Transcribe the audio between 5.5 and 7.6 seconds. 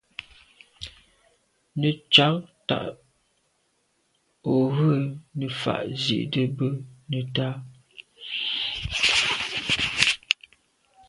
fà’ zí’də́ bə́ nə̀tá.